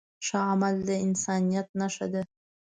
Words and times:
ښه 0.25 0.39
عمل 0.51 0.75
د 0.87 0.89
انسانیت 1.05 1.67
نښه 1.79 2.07
ده. 2.13 2.21